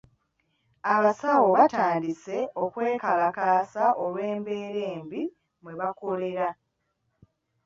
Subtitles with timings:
[0.95, 5.21] Abasawo baatandise okwekalakaasa olw'embeera embi
[5.61, 6.49] mwe bakolera.